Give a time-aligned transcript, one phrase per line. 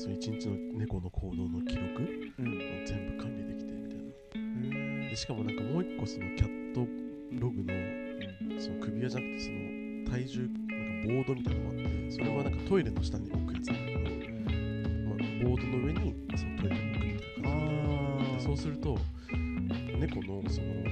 [0.00, 2.06] その一日の猫の行動の記録を
[2.38, 2.86] うん。
[2.86, 4.04] 全部管理できてみたいな。
[4.34, 5.10] うん。
[5.10, 6.86] でしかもなんかもう一個そのキャット
[7.38, 7.74] ログの
[8.58, 10.60] その首輪じゃなくてその体重なんか
[11.06, 13.66] ボードみたいなのもあってそれはなんかトイレの下に置くやつ。
[13.66, 18.98] だけど、まあ、ボードの上にそのトイレに置くみたいな感じでそうすると
[19.98, 20.89] 猫のその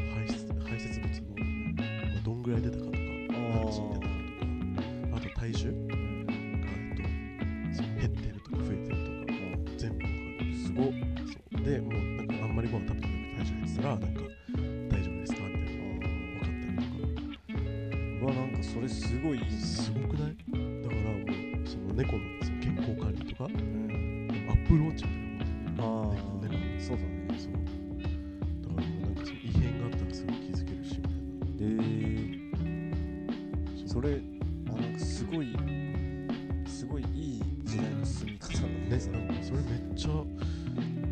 [34.00, 34.20] それ
[34.68, 35.56] あなんかすごい
[36.68, 38.90] すごいいい時代の進み方だね。
[38.90, 39.00] ね。
[39.00, 40.10] そのなんかそれめっちゃ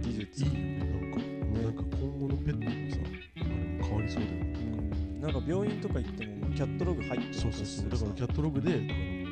[0.02, 0.44] 技術。
[0.44, 1.24] いいよねなんか、も
[1.58, 2.98] うなんか今後のペットのさ
[3.34, 4.54] あれも変わりそうだよね。
[4.54, 5.20] うん。
[5.20, 7.91] なんか病院とか行ってもキャットログ入ってそうそうそう。
[7.91, 8.94] だからキャットログでだからね。
[8.94, 9.26] ね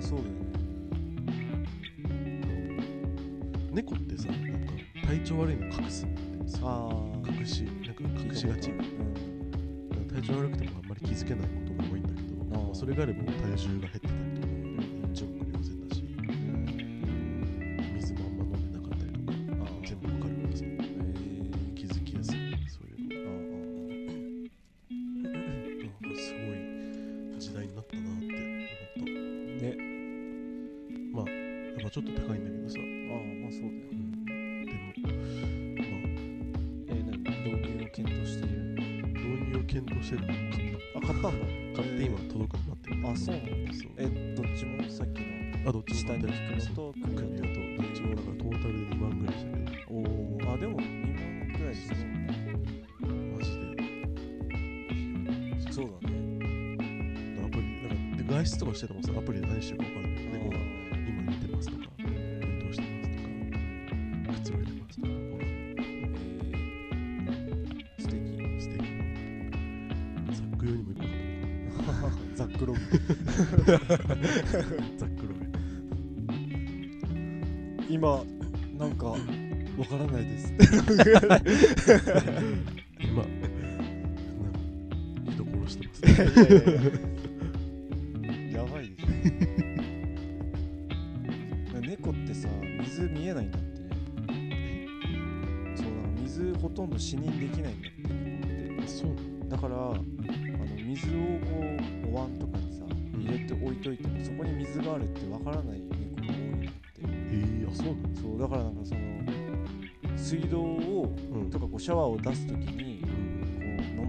[0.00, 0.38] そうだよね。
[3.74, 4.72] 猫ってさなんか
[5.06, 6.88] 体調悪いの隠すんだよねあ
[7.26, 8.70] あ隠しなんか隠しがち。
[8.70, 10.08] うん。
[10.08, 11.57] 体調悪くてもあんまり気づけない
[12.88, 14.27] れがあれば体重が減ってたり。
[46.28, 50.04] どっちも下に買ってる引くのと首輪とどっちもだからトータルで2万ぐらいしたけどおお
[50.52, 51.96] あでも2万くらいですね
[53.00, 53.64] マジで
[55.72, 56.12] そうだね。
[57.38, 62.04] アプリなんかで外出とかしててもさアプリで何してるか分かんない猫が今寝てますとか運
[62.60, 63.16] 動してますと
[64.32, 65.08] かくつろいでますとか、
[70.34, 70.66] ザック。
[70.66, 71.04] 用にも行こ
[71.80, 72.66] うかと思ザック。
[72.66, 72.78] ログ
[74.98, 75.26] ザック。
[75.26, 75.47] ログ
[77.98, 78.22] 今
[78.78, 80.54] なんかわからないです。
[80.54, 80.70] 今
[81.20, 81.42] なんか
[85.32, 86.06] 人殺してます。
[88.30, 91.80] いやばいでしょ。
[91.80, 92.48] 猫ってさ
[92.84, 93.88] 水見えないんだってね。
[95.74, 95.90] そうだ
[96.22, 97.87] 水ほとんど視認できないんだ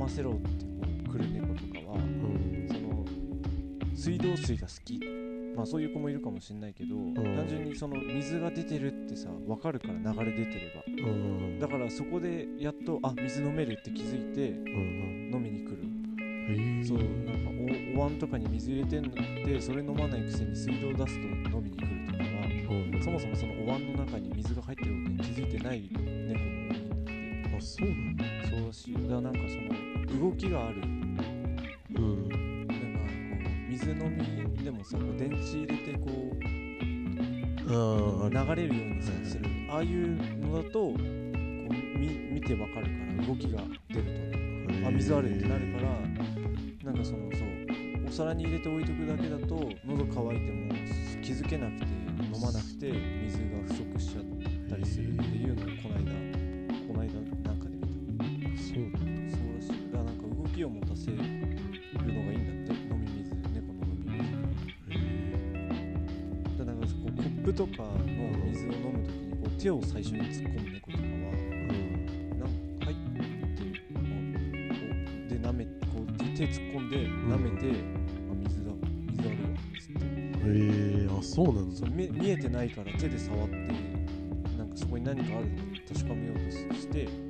[0.10, 0.72] うんこう飲ませろってこ
[1.08, 2.68] う来る猫とかはうん。
[2.68, 3.06] その
[3.96, 5.00] 水道水が好き。
[5.56, 6.96] まあそういう子もいるかもしれないけど、
[7.36, 10.84] 単純にその水が出てるってさ分かるから流れ出てれば。
[10.88, 11.60] うん。
[11.60, 15.32] だからそこでやっとあ水飲めるって気づいてうん。
[15.34, 15.78] 飲みに来る。
[16.50, 16.54] え。
[16.54, 19.14] ー、そうなんかおお椀とかに水入れてんのっ
[19.46, 21.28] てそれ飲まないくせに水道出すと
[21.58, 22.30] 飲みに来るとかは
[22.94, 23.04] うん。
[23.04, 27.20] そもそもそのお椀の中に水が入ってることに気づいてない猫も多いんだって。
[27.60, 29.89] あそうなのそうだしだからなんかその
[30.20, 30.82] 動きがある。
[30.82, 32.30] うん。
[32.30, 32.36] な
[32.66, 32.80] んかこ
[33.68, 33.98] う水水飲
[34.58, 36.40] みでもさ電池入れてこう
[38.30, 39.46] 流れるようにさする。
[39.70, 40.16] ああいう
[40.48, 42.92] のだとこう見見てわかるか
[43.22, 44.84] ら動きが出るとね。
[44.86, 45.90] あ水あるってなるから
[46.84, 47.50] なんかそのそう
[48.08, 49.56] お皿に入れて置いとくだけだと
[49.86, 50.74] 喉乾いても
[51.22, 54.24] 気づけなくて飲まなくて水が不足しちゃっ
[54.70, 56.12] たりするっていうのをこの間
[56.88, 57.14] この間
[57.48, 59.09] なんかで見た
[60.70, 64.22] を持たせるのがいいんだって飲み水猫の飲み
[64.88, 65.02] 水
[66.58, 67.88] だからなんかこうコップとかの
[68.46, 72.48] 水を飲むときにこう手を最初に突っ込む猫とかはうんなん
[72.86, 72.98] はいっ
[73.58, 75.72] ていうこうで舐めこ
[76.04, 76.08] う
[76.38, 78.72] 手突っ込んで舐めて、あ水だ
[79.12, 80.50] 水あるわっつってへ
[81.04, 83.56] えあそうなんだそう見見えてないから手で触って
[84.58, 85.64] なんかそこに何かあるのか
[85.94, 87.29] 確かめようとして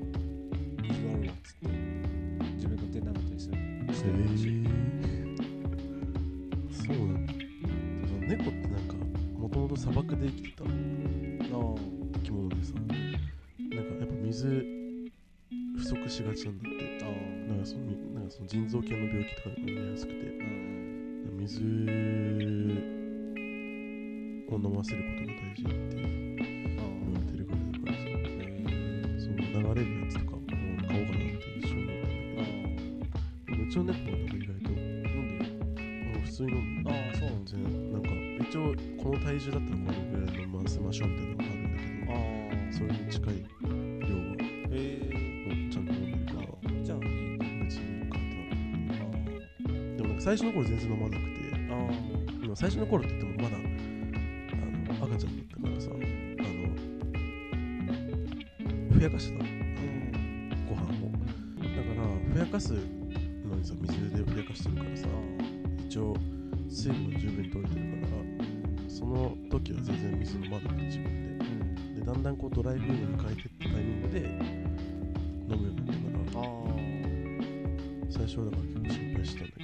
[3.99, 4.43] するしてるらし。
[4.43, 4.55] い、へえ
[6.71, 7.25] そうなん
[8.27, 8.93] 猫ってなんか
[9.37, 10.69] もともと砂漠で生きてた生
[12.23, 12.93] き物でさなんか
[13.99, 14.65] やっぱ水
[15.77, 17.03] 不足しがちなんだって。
[17.03, 17.09] ああ
[17.49, 20.19] なんかそのなんかその腎臓系の病気とかになりやすくて。
[20.19, 20.49] うん。
[21.39, 21.61] 水
[24.51, 26.03] を飲ませることが大事って言
[26.77, 27.38] あわれてる
[36.39, 37.29] 通に飲んでああそう。
[37.29, 37.91] なん全然。
[37.91, 38.09] なんか
[38.49, 42.71] 一応この体重だったらこのぐらい飲ませましょうみたいなのがあるんだけああ。
[42.71, 45.11] どそれに近い量はへえ。
[45.69, 46.47] ちゃんと飲んでるから
[46.83, 48.25] じゃあ別にいいかって
[48.87, 49.03] な
[49.97, 51.27] でもなんか最初の頃全然飲まなくて
[51.71, 52.41] ああ。
[52.41, 55.99] でも最初の頃って言ってもまだあの赤ちゃんだったからさあの
[58.97, 59.43] ふやかしてた
[60.69, 61.11] ご飯を。
[61.59, 65.07] だからふやかすのにさ水でふやかしてるからさ
[65.87, 66.15] 一応
[66.69, 71.45] 水分が十分に取れてるからその時は全然水飲まなくて自分で。
[71.45, 71.95] うん。
[71.99, 74.19] でだんだんこうドライフードに変えてったタイミングで
[75.53, 75.95] 飲むようになっ
[76.27, 76.45] たから
[78.09, 79.58] 最初はだから結構心配してたんだ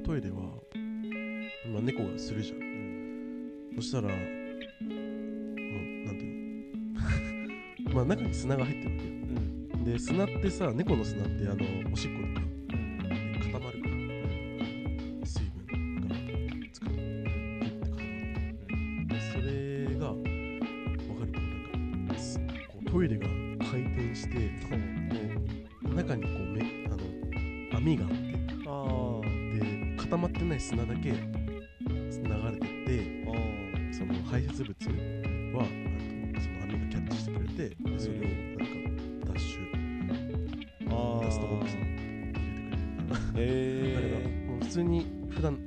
[0.00, 0.36] トイレは、
[1.72, 2.58] まあ、猫がするじゃん。
[2.58, 2.70] うん
[3.76, 4.18] そしたらもう
[6.06, 7.94] なんていうの？
[7.94, 9.12] まあ中に砂が入ってるわけよ。
[9.12, 9.84] うん。
[9.84, 12.49] で砂ってさ猫の砂ってあのおしっことかう
[30.60, 32.92] い砂だけ流れてって
[33.92, 34.76] その排泄物
[35.56, 39.60] はあのその網がキャッチしてくれてでそれをなんかダッシュ
[41.24, 43.16] ダストボックスに入れてくれる。
[43.82, 45.58] みたいなだからへもう普通に普段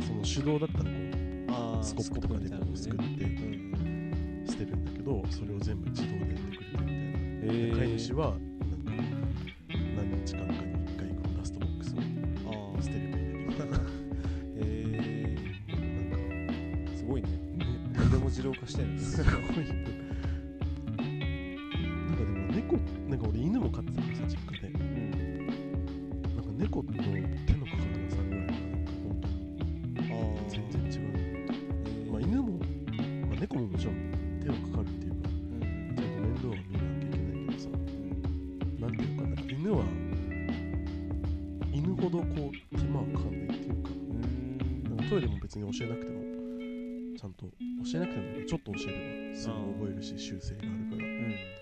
[0.00, 4.44] その手動だったらこうスコップとかでこうすくってうん。
[4.48, 6.86] 捨てるんだけどそれを全部自動でやってくれてる
[7.42, 7.76] みたいな。
[7.76, 8.34] 飼い主は
[22.54, 22.76] 猫
[23.08, 24.68] なんか俺犬も飼ってたからさ実家で。
[24.68, 25.46] うん。
[25.46, 30.12] なんか猫の手のかからなさ具合がなんか本当に。
[30.12, 33.94] ああ全然違う、へえまあ、犬も、まあ、猫ももちろん
[34.42, 37.68] 手はかかるっていうかうんちゃんと面倒は見なきゃいけないけどさ
[38.80, 39.84] なんていうのかな犬は
[41.72, 43.90] 犬ほどこう手間はかかんないっていうか。
[43.90, 44.16] うん。
[44.84, 46.18] なんかトイレも別に教えなくても
[47.18, 47.50] ちゃんと教
[47.96, 51.08] えなくてもちょっと教えればすぐ覚えるし習性があるから。
[51.08, 51.57] うん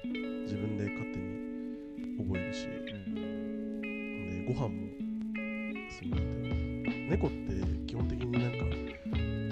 [0.46, 2.68] 自分で勝手に覚えるし。
[2.68, 4.46] うん。
[4.46, 4.86] でご飯も
[5.90, 6.24] そのなん
[6.84, 7.36] て猫って
[7.86, 8.58] 基本的になんか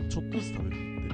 [0.09, 1.14] ちょっとずつ食べるんで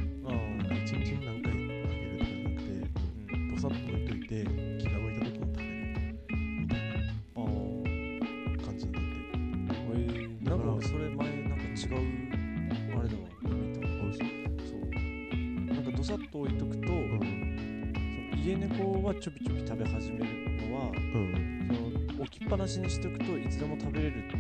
[19.20, 20.24] ちょびちょび食べ始める
[20.70, 21.68] のはうん。
[22.08, 24.34] その置きっぱなしにしとくといつでも食べれるって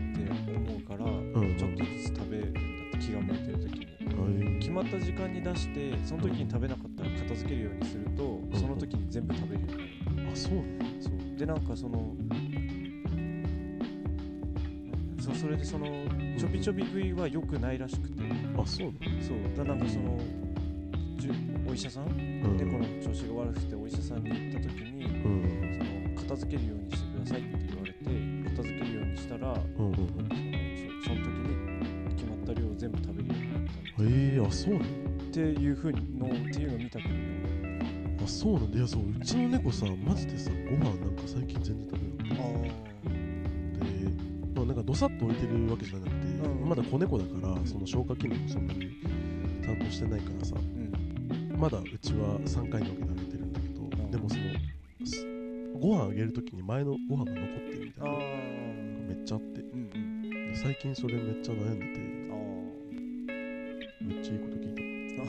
[0.56, 1.54] 思うから、うん。
[1.58, 3.86] ちょっとずつ食べるんだって気が向いてる時に。
[4.16, 4.58] はい。
[4.58, 8.50] 決まった時間に出してその時に食べなかったら片付けるようにすると、ん。
[8.54, 10.16] その時に全部食べるように。
[10.16, 10.52] なるあそう
[10.98, 11.38] そう。
[11.38, 12.16] でなんかその
[15.20, 15.86] そうそれでその
[16.38, 18.22] ちょびちょび食いは良くないらしくて。
[18.56, 19.36] あそうなそう。
[19.58, 20.18] だなんかその
[21.18, 21.32] じゅ
[21.68, 25.42] お医者さんの猫の調子が悪くてお医者さんに行った時にうん。
[25.78, 27.98] その片付けるようにしてくださいって言われて
[28.50, 33.70] 片付けるようにしたらそのその時に決まった量を全部食べるようになった
[34.02, 34.04] え
[34.36, 34.84] えあそうなの？
[34.84, 34.86] っ
[35.32, 37.14] ていうふうにのっていうのを見たけど。
[37.14, 42.36] ねあそうなんだいやそううちの猫さマジでさご飯なんか最近全然食べなくてあ
[43.84, 43.90] で、
[44.54, 46.68] まあ、なんかどさっと置いてるわけじゃなくて、うん。
[46.68, 48.90] まだ子猫だからその消化機能もそんなに
[49.62, 50.54] ちゃんとしてないからさ。
[50.56, 50.79] うん
[51.60, 54.10] まだうちは3回に分けてあげてるんだけど、ん。
[54.10, 54.42] でもその
[55.04, 55.26] す
[55.78, 58.10] ご飯あげるときに前のご飯が残ってるみたいな
[59.08, 59.60] めっちゃあって。
[59.60, 60.22] うんうん。
[60.52, 62.00] で最近それめっちゃ悩んでて
[62.30, 62.34] あ
[64.02, 64.72] めっちゃいいこと聞
[65.12, 65.22] いた。
[65.22, 65.26] あ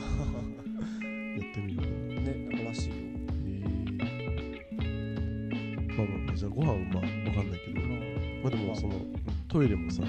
[1.36, 1.86] やってみよう。
[2.14, 2.94] ねなんからしいよ。
[2.96, 3.98] えー、
[5.98, 7.80] まあまあまあじゃあご飯はまあ分かんないけど。
[8.42, 8.94] まあでもその
[9.48, 10.02] トイレもさ、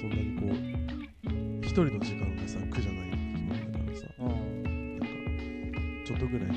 [0.00, 0.50] そんなにこう
[1.60, 4.26] 一人の時間がさ苦じゃない生き物だからさうん。
[4.26, 5.08] うんなん
[5.72, 6.48] かちょっとぐらい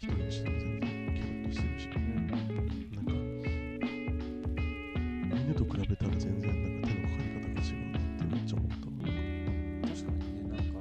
[0.00, 1.94] 一人にしても全然キャッとしてるしな
[3.02, 3.14] んか
[5.36, 8.74] 犬と比べたら全然なんか手のかかり方が違うなってめっちゃ思った
[9.88, 10.74] 確かにねなんか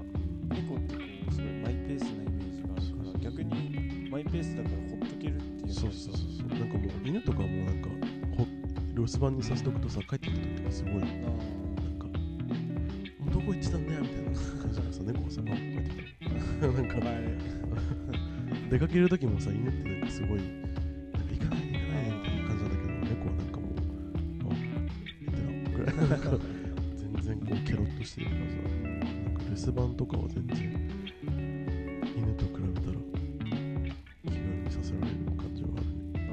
[0.56, 6.60] 猫ってこうすごいマイペースなイメージがあるから逆にマイペースだからほっとけるっていうそうそうそうそう。
[6.60, 7.90] なんかもう犬とかもなんか
[8.36, 8.48] ほ
[8.96, 11.04] 留守番にさせとくとさ帰ってきた時がすごい
[15.02, 16.28] さ猫がさパッと帰ってき
[16.60, 17.38] たなんか前
[18.70, 20.50] 出かける時もさ犬ってなんかすごいなんか
[21.32, 23.74] 行かない行かないみたいな感じなんだけど猫はなんかもう
[24.44, 25.42] あ行ってた
[25.72, 26.40] ぐらい
[26.96, 28.90] 全然こうケロッとしてるからさな
[29.32, 30.56] んか留守番とかは全然
[32.16, 32.94] 犬と比べたら
[34.24, 36.32] 気軽にさせられる感じはあ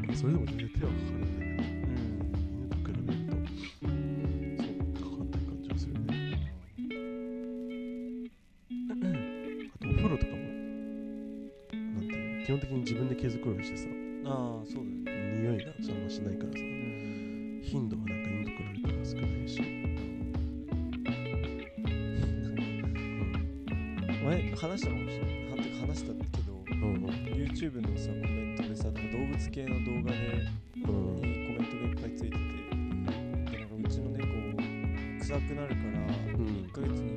[0.00, 1.17] るねそれでも全然手はかかる
[13.28, 13.88] 毛づくろいしてさ。
[14.24, 15.40] ああそうだよね。
[15.42, 16.58] 匂いがそんなしないからさ。
[17.62, 19.60] 頻度はなんか犬と比べたら少ないし、
[24.24, 25.38] 前話したかもしれない。
[25.78, 26.82] 話したけどうん。
[26.82, 32.36] うん YouTube のさコメントでさ動物系の動画でうんにコメントがいっぱいついてて。
[32.38, 34.24] でなんかうちの猫
[35.20, 36.08] 臭くなるからん。
[36.66, 37.07] 1ヶ月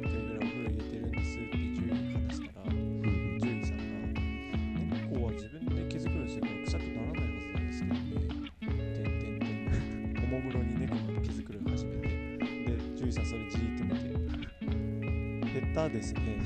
[15.82, 16.38] 下手ですね。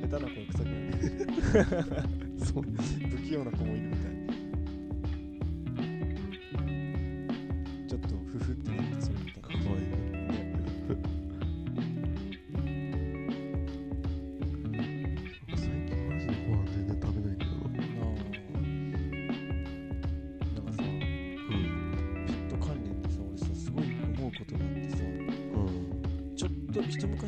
[0.00, 0.68] 下手な子は臭く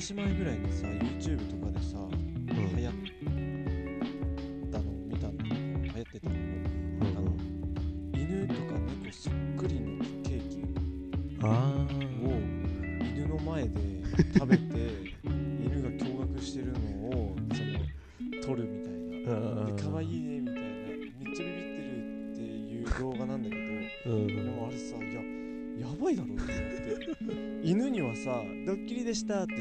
[0.01, 1.60] 年前ぐらいにさ YouTube とか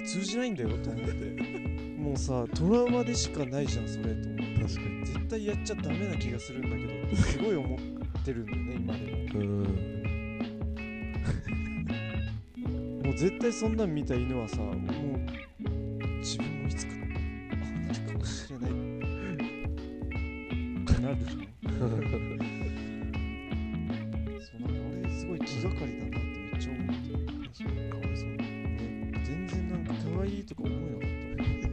[0.09, 1.13] 通じないんだよと思って。
[1.99, 4.43] もうさトラウマでしかないじゃんそれと思って。
[4.63, 5.05] 確かに。
[5.05, 7.79] 絶対やっちゃダメな気がするんだけどってすごい思っ
[8.25, 9.11] てるんだよね今でも。
[9.39, 9.43] う
[12.97, 13.01] ん。
[13.05, 14.75] もう絶対そんなん見た犬はさもう
[16.17, 16.99] 自分もいつかああ
[17.87, 18.71] なるかもしれない。
[18.71, 18.73] っ
[20.85, 21.39] てなるじゃん。
[21.69, 22.07] そうなんか
[25.03, 26.93] 俺すごい気がかりだなってめっちゃ思って
[27.63, 28.48] 確かわいそうね
[29.23, 30.71] 全然なんか可愛いとか思
[31.01, 31.69] えなかった。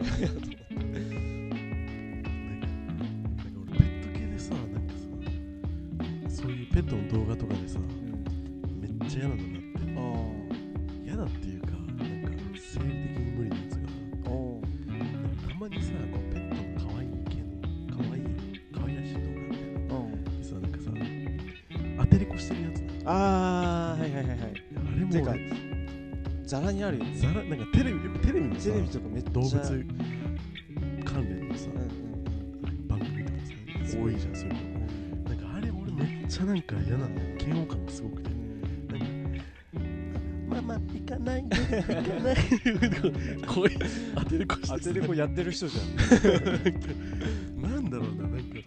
[0.02, 0.60] やいやいやいやいやと思って
[3.36, 4.92] なんか俺ペット系でさなんか
[6.28, 7.86] さそういうペットの動画とかでさうん
[8.80, 10.02] めっちゃ嫌なのがあってあ
[11.04, 11.78] 嫌だっていうかなん
[12.24, 13.80] か生理的に無理なやつが
[14.26, 14.60] あお
[15.48, 16.60] たまにさこうペットの
[16.92, 17.48] 可愛い系の
[17.96, 18.22] 可愛い
[18.74, 19.88] 可愛らしい動画みたいな
[20.38, 20.84] でさなんかさ
[21.98, 23.49] 当てれこしてるやつなああ
[26.50, 29.30] ざらにあるよねざらなんかテレビよくテレビテレビとかめっちゃ。
[29.30, 29.52] 動物
[31.04, 32.88] 関連のさうんうん。
[32.88, 33.38] 番組とか
[33.86, 35.30] さ多いじゃんそういうの。
[35.30, 37.28] なんかあれ俺めっちゃなんか嫌なんだよ。
[37.38, 38.30] 嫌悪感がすごくて。
[40.48, 41.48] ママ行かない。
[41.48, 42.34] で行かない。
[43.38, 43.70] で声
[44.16, 47.62] 当てれこ当てれこやってる人じゃん。
[47.62, 48.58] なんだろうななんか。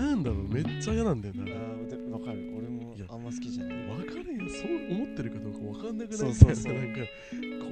[0.00, 1.42] なんだろうめっちゃ嫌なんだよな。
[1.42, 1.46] あ
[2.12, 2.54] わかる。
[2.56, 3.88] 俺もいやあんま好きじゃない。
[3.88, 4.48] わかるよ。
[4.48, 6.18] そう思ってるかどうかわかんなくない？
[6.18, 6.74] そうそうそう。
[6.74, 7.00] なんか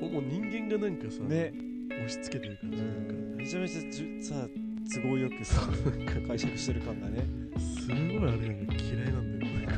[0.01, 1.53] こうもう人間がなんかさ、ね。
[1.91, 3.13] 押し付けてる感うじなんか。
[3.13, 4.49] んめちゃめちゃじゅさ
[5.03, 5.61] 都合よくさ
[6.27, 7.25] 解釈してる感がね。
[7.59, 9.53] すごいあれなんか嫌いなんだよ。
[9.55, 9.73] なんか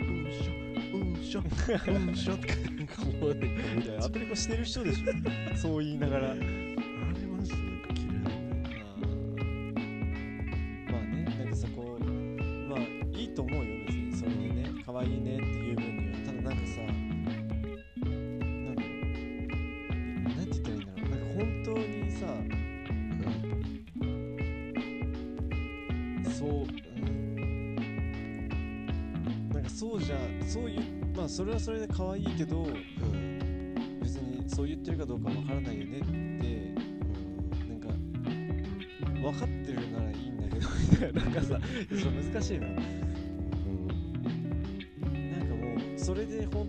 [0.00, 0.52] うんしょ
[0.98, 1.42] うんしょ
[1.92, 2.48] うんしょって。
[2.48, 5.56] こうなんかめっちゃいや当てれこしてる人でしょ。
[5.56, 6.34] そう言いながら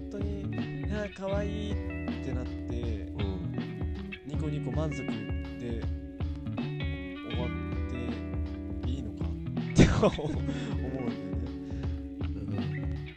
[0.09, 1.75] 本当に「あ可愛いっ
[2.25, 3.21] てなってうん。
[3.21, 3.37] うん
[4.27, 4.97] ニコニコ満足
[5.59, 7.49] で終わっ
[8.83, 9.27] ていいのかっ
[9.73, 10.35] て思うん
[12.33, 12.63] だよね。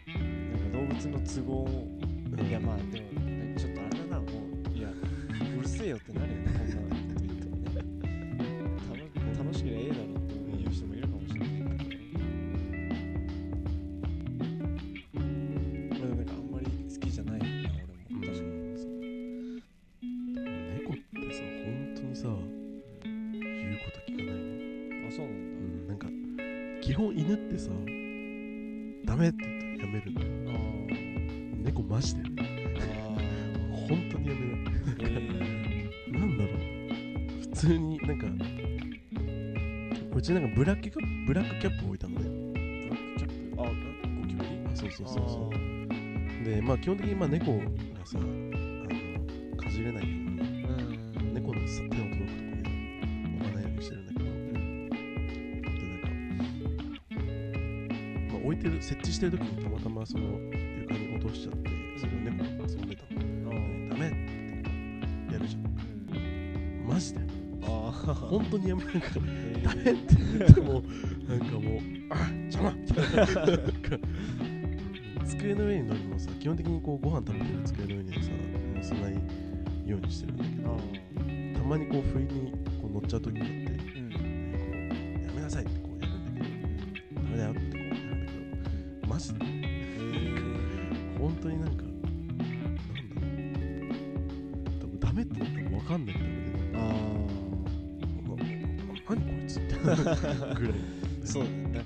[0.08, 4.26] なんか動物の都合うんいやまあでもねちょっとあれだなも
[4.72, 4.88] ういや
[5.58, 6.49] うるせえよってなるよね
[40.60, 42.26] ブラックキャップブラックキャップ置いたのね。
[42.26, 43.62] ー、ブラックキャップ？
[43.62, 43.70] あゴ
[44.28, 45.56] キブリあそうそうそうあそう。
[45.56, 47.64] ーでまあ基本的にまあ猫が
[48.04, 50.72] さあのかじれないようにう
[51.22, 51.32] ん。
[51.32, 52.60] 猫のさ手の届くところに
[53.40, 55.00] 置かないようにしてるんだけどうんで
[55.96, 56.04] な
[58.28, 60.24] んか、まあ、置いてる設置してる時にたまたまその
[60.78, 63.16] 床に落としちゃってそれを猫が遊んでたの。
[63.88, 65.62] ダメってやるじゃん。
[65.64, 66.18] う
[66.84, 66.86] ん。
[66.86, 67.29] マジで？
[68.14, 70.82] 本当にやめなんかえーダメって言っても
[71.28, 73.98] なんかもうあ邪魔みたいななんか
[75.26, 78.30] 机の上に乗るのさ基本的にこうご飯食べてる机の上にさ
[78.76, 79.14] 乗せない
[79.88, 83.69] ようにしてるんだけあどーたまにこう不意にこう乗っちゃう時があって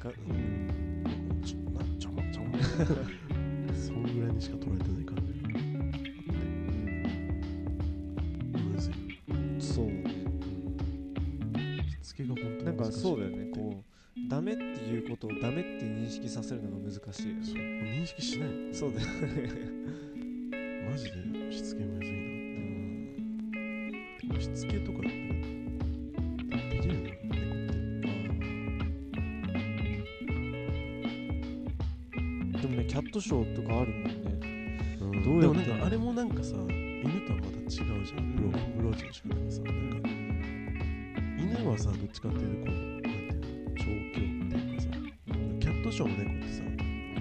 [0.04, 1.42] かうん。
[1.42, 2.50] ちょな邪魔邪魔
[3.74, 5.32] そのぐらいにしか捉えてない感じ
[8.58, 8.92] むずい、
[9.58, 9.86] そう。
[9.86, 10.04] ね
[12.02, 13.46] しつけが本当になんか難しいそうだよね。
[13.54, 13.84] こう
[14.28, 17.44] ダメっていうことをダメって認識させるのが難しいよね。
[17.46, 17.54] そう。
[17.56, 18.50] 認識しない。
[18.74, 19.14] そうだよね
[33.14, 35.22] トショーとかあるもんねうん。
[35.22, 35.70] どうやって？
[35.70, 38.35] でもなんかあれもなんかさ犬とはまた違うじゃん。
[38.35, 40.09] ブロブローチの仕方がさなんか
[41.38, 44.88] 犬はさどっちかっていうとこうなんていうの調教っていうかさ
[45.61, 46.64] キャットショーの猫ってさ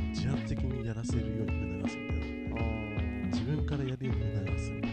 [0.09, 2.63] 自発的にやらせるように促すみたいな。
[3.27, 4.91] 自分からやるように促すみたい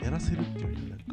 [0.00, 0.04] な。
[0.04, 1.07] やらせるっていうよりなんか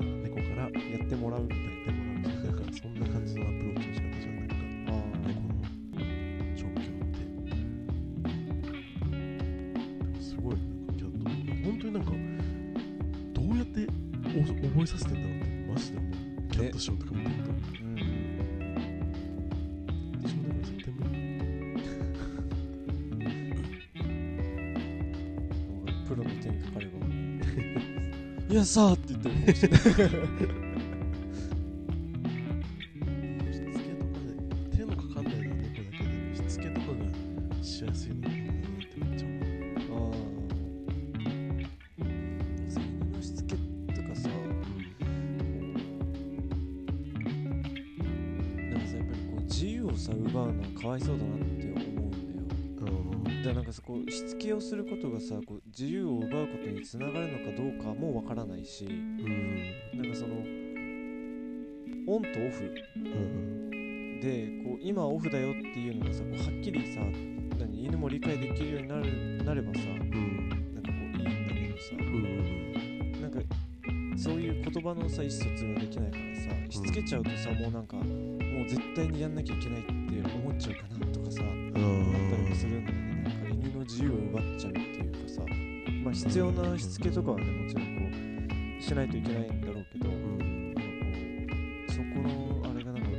[28.55, 29.35] いやさーって言ってる。
[29.51, 29.75] しつけ
[33.99, 34.31] とかで
[34.77, 36.05] 手のかかんないのは猫だけで
[36.37, 36.93] しつけとかが
[37.61, 38.43] しやすいのかなって
[39.03, 39.35] めっちゃ思
[40.07, 40.09] う。
[40.09, 40.13] ああ
[42.69, 43.61] そう犬のしつけと
[44.03, 44.35] かさな
[48.77, 51.64] んかさやっぱりこう自由をさ奪うのはかわいそうだなって
[53.75, 60.01] さこうしつけをすることがさこう自由を奪うことにつながるのかどうかもわからないしうん。
[60.01, 60.35] なんかその
[62.07, 62.73] オンとオフ。
[62.95, 67.01] うんでこう今オフだよっていうのがさこうはっきりさ
[67.59, 70.49] 何犬も理解できるようになるなればさうん。
[70.73, 71.95] なんかこういいんだけどさ。
[71.99, 73.39] うんなんか
[74.15, 78.03] そういう言葉のさ意思疎通ができないからさしつけちゃうとさもうなんかも
[78.63, 79.91] う絶対にやんなきゃいけないって
[80.33, 83.04] 思っちゃうかなとかさう思ったりもんするんだよ
[83.87, 85.41] 自由を奪っちゃうっていうかさ
[86.03, 88.01] まあ必要なしつけとかはねもちろんこ
[88.79, 90.73] うしないといけないんだろうけどうん。
[90.73, 91.55] なんかこ
[91.87, 93.09] うそこのあれがなんか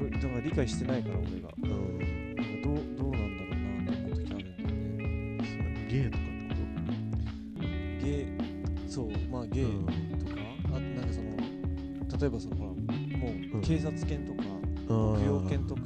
[0.00, 1.48] 俺だから理解してないから俺が。
[1.62, 1.98] うん。
[2.36, 7.64] なんかどうどうなんだろうなと思う時あるんだよねゲーとかってこ
[8.00, 11.28] ゲーそうまあゲとーとか、あとなんかその
[12.20, 13.60] 例えばそのほらもうん。
[13.60, 14.48] う警察犬とか
[14.88, 15.12] うん。
[15.12, 15.80] 牧羊犬とか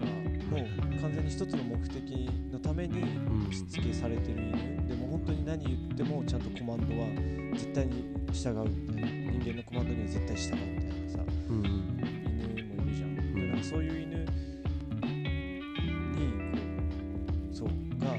[0.52, 3.52] もはいう完全に一つの目的のためにうん。
[3.52, 4.88] しつけされてる犬。
[4.88, 7.06] でも本当に何言ってもちゃんとコマンドは
[7.54, 9.08] 絶対に従うみたいな。
[9.32, 11.18] 人間のコマンドには絶対従うみたいなさ。
[11.48, 13.34] うん犬もいるじゃん。
[13.34, 13.58] でなん。
[13.58, 14.30] かそういう犬にこ
[17.50, 17.68] うそう
[18.00, 18.16] が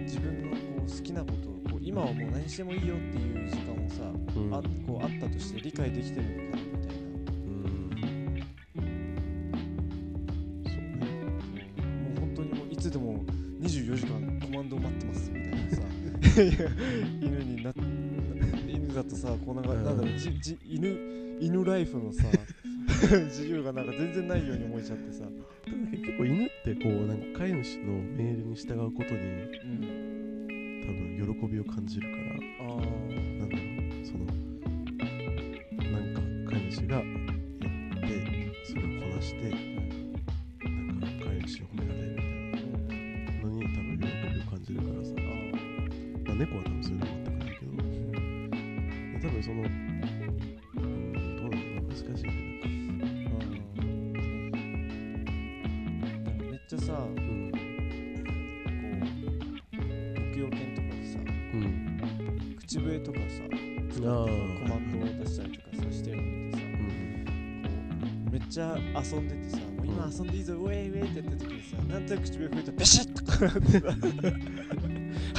[0.00, 4.02] 自分のこう好きなことをこう今はもう何してもいいよっていう時間をさ、
[4.36, 4.54] うん。
[4.54, 6.58] あこうあったとして理解できてるのか
[16.36, 17.72] 犬にな
[18.66, 22.24] 犬だとさこうなんか、うんなんだろうじじ犬犬ライフのさ
[23.24, 25.24] 自由がなんか全然ないように思えちゃってさ、
[25.90, 32.82] 結構犬ってこうなんか飼い主の命令に従うことにうん、多分喜びを感じるからああな
[33.44, 33.62] んだろ
[34.00, 34.24] うその
[35.90, 36.20] なんか
[36.52, 37.04] 飼い主がやっ
[38.08, 38.12] て
[38.64, 39.71] それをこなして
[46.32, 47.72] あ、猫は多分そういうの全くないけど。
[49.28, 49.68] 多分そのうん
[51.36, 52.04] どうなの難しい。
[52.04, 53.06] けどな
[56.16, 57.52] んかめっちゃさこうん。
[59.72, 61.60] う牧羊犬とかでさうん。
[62.58, 63.26] 口笛とかさ
[63.90, 67.24] 使っコーマンドを出したりとかさしてるの見てさうん。
[67.62, 67.68] こ
[68.28, 73.86] うめっちゃ遊んでてさ今遊んでいいぞウェイウェイってやってる時にさなんとなく口笛吹いたらビシッとかなってさ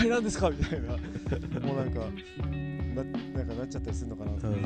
[0.04, 0.50] はい何ですか？
[0.50, 0.90] みたいな。
[1.66, 2.00] もうなんか
[2.96, 4.66] ななんかなっちゃったりするのかなと思って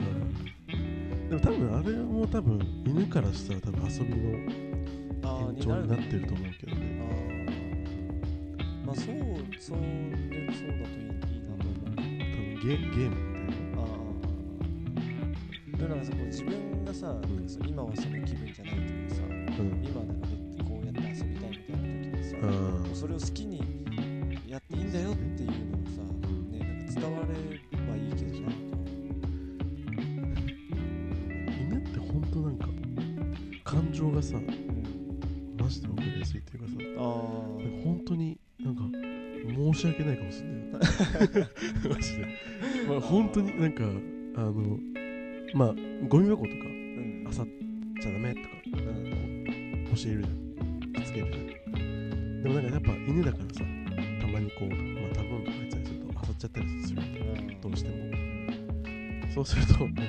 [1.30, 8.86] でも多分あれも多分犬からしたら多分遊びのああ延長になってると思うけどあねー。
[8.86, 9.16] まあそう
[9.60, 9.80] そう
[10.30, 11.96] でそうだといいいいなと思う。
[11.96, 12.06] 多分
[12.56, 13.82] ゲゲームみたいな。
[13.82, 13.84] あ
[15.76, 17.22] あでもなんかさこう自分がさ、なん。
[17.22, 19.86] かさ今はその気分じゃないとかさうん。
[19.86, 20.28] 今なんか
[20.66, 22.96] こうやって遊びたいみたいな時にさ、うん。
[22.96, 23.46] それを好き
[27.00, 28.52] 伝わればいいけどな。
[31.62, 32.68] 犬ってほんとなんか
[33.64, 37.84] 感情がさうんマジで分かりやすいっていうかさあー。
[37.84, 38.82] 本当になんか
[39.48, 40.62] 申し訳ないかもしれない。
[41.96, 42.28] マジで。
[42.88, 43.84] まあ本当になんか
[44.36, 44.80] あの
[45.54, 45.76] まあ
[46.08, 47.26] ゴミ箱とかうん。
[47.28, 47.48] あさっ
[48.02, 49.86] ちゃダメとかうん。
[49.96, 51.04] 教えるじゃん。
[51.04, 51.48] しつけるじゃん。
[52.44, 53.64] でもなんかやっぱ犬だからさ
[54.22, 54.76] たまにこう、ま
[55.12, 56.77] あ、頼んで帰ったりするとあさっちゃったりする
[57.78, 57.96] しても。
[59.34, 60.02] そうするとなんか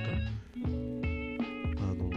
[1.77, 2.11] あの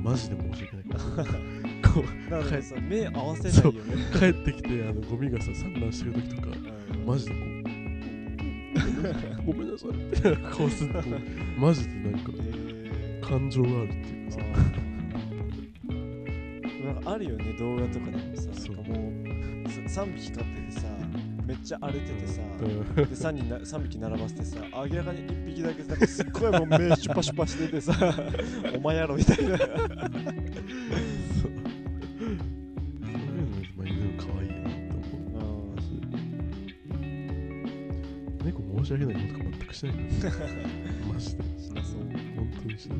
[0.00, 0.84] マジで申し訳ない。
[0.84, 3.94] かもしれないこうだからさ目合わせないよね。
[4.18, 7.04] 帰ってきてあのゴミがさ散乱してる時とかうん。
[7.06, 7.38] マジでこ
[9.42, 9.92] うごめんなさい。
[9.92, 11.02] みたいな顔すると
[11.58, 13.28] マジでなんかえー。
[13.28, 14.40] 感情があるっていうかさ。
[16.84, 19.10] なんかあるよね動画とかでもさそうなんかも
[19.66, 20.53] うさ3匹飼っててさめっ
[21.64, 22.94] ちゃ荒れててさうん。
[22.94, 27.92] で 3, 人な3匹並ばせてさ明らかに1匹だけなんかすっごいもう目シュパシュパしててさ
[28.76, 29.58] お前やろみたいな。
[29.58, 29.96] そうそうい
[32.26, 32.44] うの
[33.76, 35.80] まあ犬可愛いなって思う。
[35.80, 35.82] し
[38.44, 39.94] 猫申し訳ないこととか全くしない。
[39.94, 39.98] か
[40.28, 40.46] ら
[41.12, 41.42] マジで。
[41.58, 42.00] しなそう。
[42.36, 42.98] 本当にしない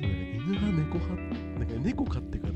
[0.00, 1.22] 犬派猫派
[1.58, 2.52] なんか猫飼ってから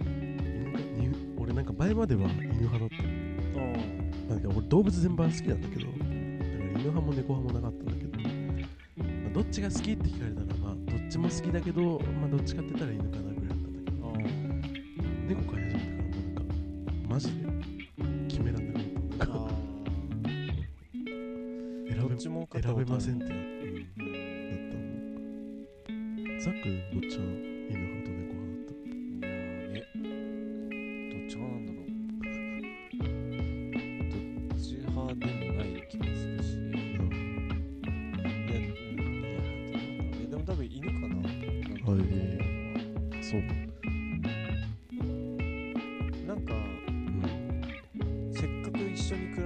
[0.00, 2.96] 犬が犬俺なんか前までは犬派だった。
[4.28, 5.98] なんか俺動物全般好きなんだけど犬
[6.78, 8.18] 派も猫派もなかったんだけど、
[9.22, 13.96] まあ、どっちが好きって聞かれたらまあどっちも好きだけど、まあ、どっちかって言ったら犬かなぐらいだったんだけど
[15.28, 15.80] 猫飼い始めて
[16.34, 16.52] からもう
[16.84, 17.44] なんかマジで
[18.28, 18.84] 決めらんなくなっ
[19.18, 19.34] たなんか
[22.58, 23.34] あ選べませんってな,、った
[24.02, 24.04] の。
[26.40, 26.68] ザック
[27.00, 27.53] どっちの？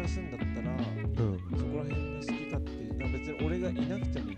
[0.08, 1.38] すんだったらうん。
[1.58, 2.70] そこら辺が好きかって
[3.12, 4.32] 別に俺がいなくても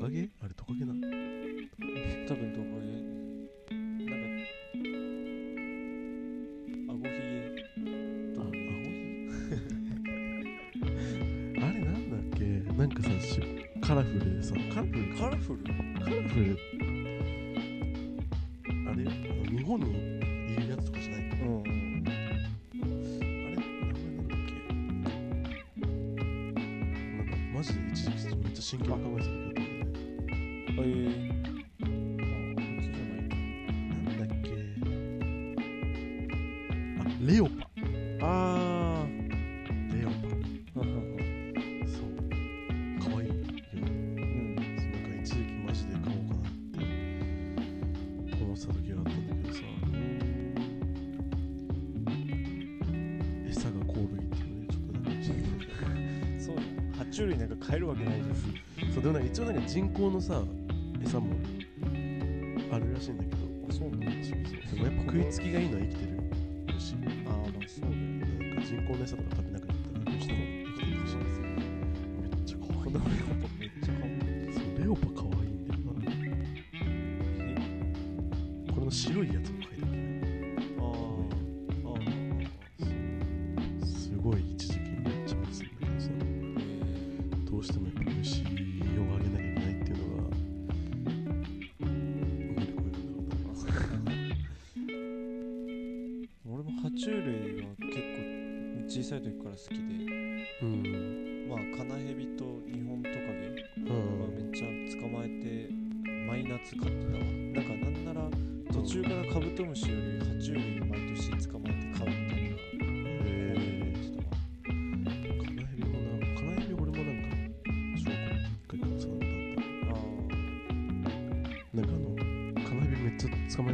[0.00, 0.28] カゲ？
[0.42, 0.96] あれトカゲなあ
[2.28, 2.86] 多分どこで
[4.04, 4.12] なんか
[6.92, 7.14] あごひげ
[8.36, 8.40] あ、
[11.62, 12.44] あ、 あれなんだっけ？
[12.76, 13.40] なんかさし
[13.80, 15.58] カラフルでさカラフルカラフル？
[15.64, 16.58] カラフル
[59.76, 60.42] 人工のさ
[61.04, 61.36] 餌も
[62.72, 63.36] あるらしいんだけど。
[63.68, 64.06] あそうなんだ。
[64.24, 64.38] そう
[64.70, 64.78] そう。
[64.78, 66.94] でもやっぱ食いつきがいいのは生きてるし。
[67.26, 68.48] ああまあそうだよね。
[68.48, 71.06] なんか人工の餌とか食べなくなったらどうしても生きてる。
[71.06, 71.20] しめ
[72.24, 72.84] っちゃ可愛い。
[72.84, 74.08] このレオパめっちゃ可愛
[74.48, 74.64] いそう。
[74.80, 76.00] レオパ可愛いんだよな
[78.72, 79.52] これの白いやつ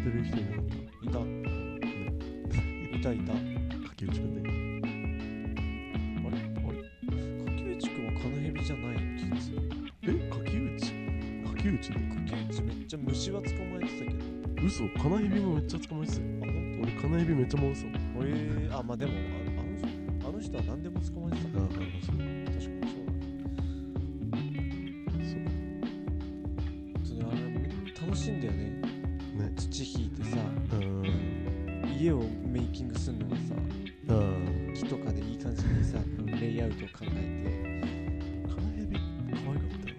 [0.02, 1.80] てる人いなかっーい
[2.50, 2.58] た。
[2.98, 3.32] いたいた。
[3.32, 3.38] た
[3.90, 6.34] 竹内くんであれ？
[6.34, 6.76] あれ？
[7.46, 9.56] 柿内くんはカナヘビじゃない気がする。
[10.02, 10.06] え？
[10.30, 10.74] 柿内
[11.46, 12.34] 柿内で柿。
[12.48, 14.16] 内めっちゃ虫は捕まえてたけど。
[14.64, 14.88] 嘘？
[15.00, 16.26] カナヘビもめっちゃ捕まえてたよ。
[16.42, 19.14] あ本俺カナヘビめっちゃ回すわ当えー、あまあでもあ
[19.60, 19.86] あの人
[20.28, 21.50] あの人は何でも捕まえてた。
[21.52, 22.16] からああそう。
[22.46, 23.06] 確かにそう
[24.30, 24.50] だね。
[25.22, 25.40] そう。
[27.06, 27.36] それあれ
[28.06, 28.71] 楽しいんだよねね
[32.02, 33.42] 家をメイキングするのがさ
[34.08, 34.74] うん。
[34.74, 35.98] 木とかでいい感じにさ
[36.40, 37.80] レイアウトを考え
[38.48, 38.98] カナヘビ
[39.30, 39.94] 可愛かったよ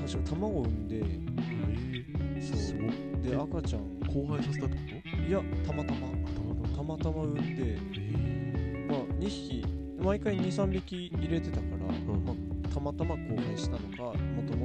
[0.00, 2.40] て確か卵を産んでなえ。
[2.40, 2.80] そう。
[3.22, 3.98] で赤ちゃん。
[4.06, 4.82] 交配させたってこ
[5.28, 6.08] いやたまたま。
[6.08, 6.76] とたまたま。
[6.76, 8.86] たまたま産んでえ。
[8.88, 9.66] まあ2匹
[10.02, 12.24] 毎回23匹入れてたから、ん。
[12.24, 13.78] まあ、たまたま交配したの
[14.12, 14.57] かもとも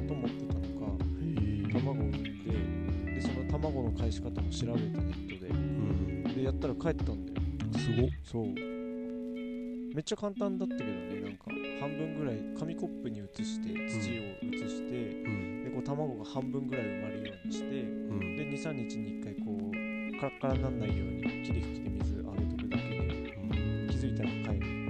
[4.54, 5.50] 調べてネットで。
[5.50, 6.42] うん。
[6.42, 7.40] やったら帰ったんだよ。
[7.78, 8.10] すごっ。
[8.22, 8.46] そう。
[9.94, 11.44] めっちゃ簡単だったけどねなんか。
[11.80, 15.64] 半分ぐらい紙コップに移して土を移して、うん。
[15.64, 18.36] でこう卵が半分ぐらい埋まるようにしてうん。
[18.36, 19.72] で23日に1回こう
[20.18, 22.98] カラッカラにならないように霧吹きで水あげとくだけで
[23.90, 24.83] 気づいたら帰る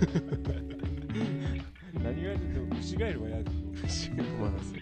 [0.00, 0.08] 何
[2.24, 3.50] があるでも虫ガエルは嫌だよ
[3.82, 4.72] 虫がまあそう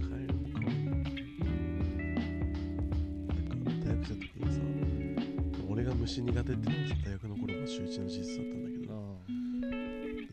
[0.00, 1.10] カエルも可愛いなんか
[3.84, 4.58] 大学の時にさ
[5.70, 6.62] 俺が虫苦手ってのは
[7.04, 8.96] 大学の頃も週一の事実だったんだけどあ
[9.28, 9.34] で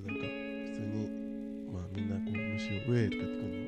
[0.08, 0.90] なんか普通に
[1.72, 3.24] まあみんなこう虫を「ウェー」とか言ってくる。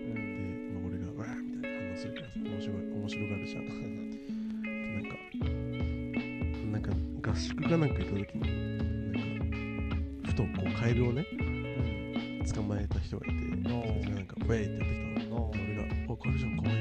[0.06, 2.14] のうんで、まあ、俺が「わー」みたいな反応する。
[2.16, 3.46] からさ面白い面白がる。
[3.46, 3.72] じゃんな
[5.02, 5.10] んか
[6.72, 6.92] なんか
[7.32, 8.65] 合宿かなんか行った時に
[10.36, 11.26] とこうカエルをね
[12.54, 16.78] 捕まえた人がいてそいつがなんか「ウェー」ってやってきたのあ俺が「あカエルじゃんかわいい」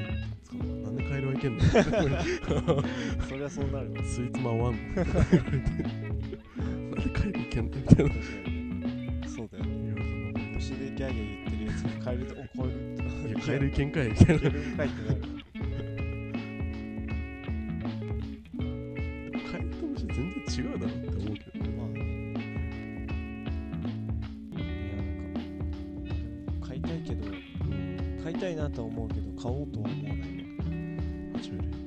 [0.84, 1.62] なんでカエルはいけんの？
[1.64, 5.72] あ そりゃそうなるわそいつも合わんのって言われて
[6.60, 7.76] なんでカエルいけんの？
[7.76, 8.10] みたいな。
[9.28, 9.94] そうだよね。
[10.54, 14.40] 虫でギャーギャー言ってるやつがカエルで「おカエル」っていやカエルいけんかいみたいな。
[14.40, 15.43] カエルかいってなる
[26.74, 27.30] 買いたいけど
[28.22, 30.28] 買いたいなとは思うけど買おうとは思わない。
[31.32, 31.83] わ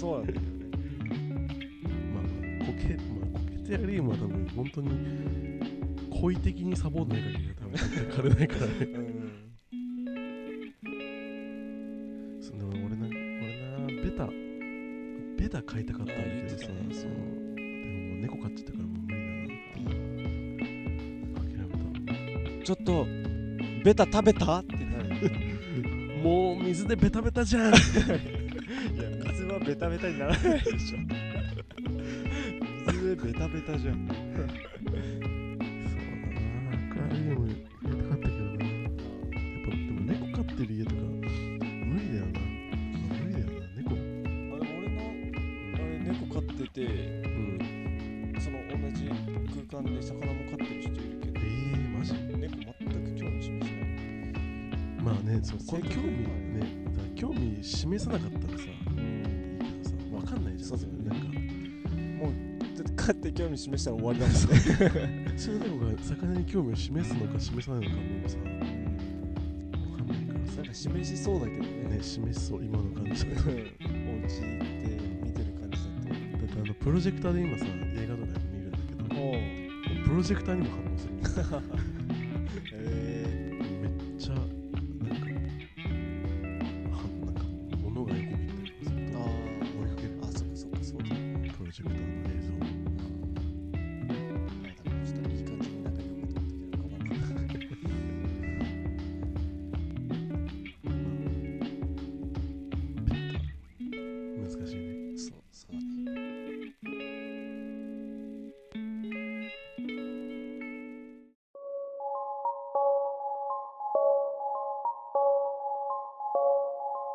[0.00, 0.50] そうなんだけどね。
[2.14, 2.22] まあ
[2.64, 3.02] 苔ま
[3.34, 4.88] あ苔テラリウムは多分本当に
[6.20, 9.02] 故意的にサボんない限りは多分絶対枯れないからねうん
[12.42, 14.26] そうでも俺な俺なベタ
[15.38, 17.14] ベタ飼いたかったんだけどさ、ねそうでも
[18.22, 19.86] 猫飼っちゃったからもう無理だなっ
[20.96, 21.64] て諦め
[22.58, 23.06] たちょっと
[23.84, 25.08] ベタ食べたってなる
[26.22, 27.72] もう水でベタベタじゃん
[29.52, 30.98] はベタベタにならないでしょ。
[32.92, 34.06] 水でベタベタじゃん。
[34.06, 34.54] そうだな。
[36.72, 38.64] アクアリウムやりたかったけどな。
[38.64, 38.90] やっ
[39.64, 41.02] ぱでも猫飼ってる家とか無
[41.98, 42.40] 理だよな。
[43.16, 43.62] 無理だよな。
[43.76, 43.90] 猫。
[43.90, 43.94] あ
[44.58, 44.98] でも俺の
[45.74, 48.38] あれ猫飼っててうん。
[48.40, 48.98] その同じ
[49.70, 52.14] 空間で魚も飼ってる人いるけどえー、マジ？
[52.14, 53.68] 猫全く興味示しない。
[55.02, 56.06] まあねそうこれ興味
[56.58, 56.60] ね
[57.16, 58.70] 興味示さなかったらさいいけどさ
[60.72, 61.08] わかんないじゃんそうだよね。
[61.08, 61.40] なんか
[62.76, 65.26] だって飼って興味示したら終わりだもんね。
[65.34, 68.38] うちの猫が魚に興味を示すのか示さないのかもさ。
[68.38, 70.46] わかんないから。
[70.46, 71.68] さなんか示しそうだけどね。
[71.96, 73.66] ね示しそう今の感じだとだっお家で
[75.24, 79.60] 見てる感じだてあのプロジェクターで今さ映画とか見るんだけど。
[80.10, 81.14] プロジェクターにも反応する